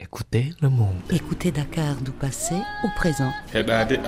Écoutez 0.00 0.54
le 0.62 0.70
monde. 0.70 0.94
Écoutez 1.10 1.50
Dakar 1.52 1.96
du 1.96 2.10
passé 2.10 2.54
au 2.84 2.88
présent. 2.96 3.30
Écoutez. 3.54 4.00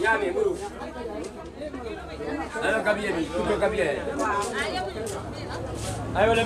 يا 0.00 0.16
مي 0.16 0.30
مرو 0.30 0.56
انا 2.62 2.90
قبيه 2.90 3.10
بي 3.12 3.28
كنت 3.48 3.64
قبيه 3.64 4.04
ايوه 6.16 6.34
لا 6.34 6.42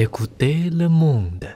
écouter 0.00 0.70
le 0.70 0.88
monde. 0.88 1.48